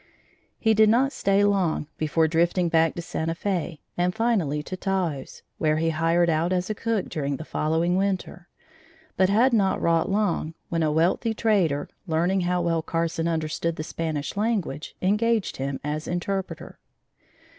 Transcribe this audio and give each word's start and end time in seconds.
He 0.57 0.73
did 0.73 0.89
not 0.89 1.11
stay 1.11 1.43
long 1.43 1.85
before 1.99 2.27
drifting 2.27 2.69
back 2.69 2.95
to 2.95 3.03
Santa 3.03 3.35
Fe, 3.35 3.81
and 3.95 4.15
finally 4.15 4.63
to 4.63 4.75
Taos, 4.75 5.43
where 5.59 5.77
he 5.77 5.91
hired 5.91 6.27
out 6.27 6.51
as 6.51 6.71
a 6.71 6.73
cook 6.73 7.07
during 7.07 7.37
the 7.37 7.45
following 7.45 7.95
winter, 7.97 8.47
but 9.15 9.29
had 9.29 9.53
not 9.53 9.79
wrought 9.79 10.09
long, 10.09 10.55
when 10.69 10.81
a 10.81 10.91
wealthy 10.91 11.35
trader, 11.35 11.87
learning 12.07 12.41
how 12.41 12.63
well 12.63 12.81
Carson 12.81 13.27
understood 13.27 13.75
the 13.75 13.83
Spanish 13.83 14.35
language, 14.35 14.95
engaged 15.03 15.57
him 15.57 15.79
as 15.83 16.07
interpreter. 16.07 16.79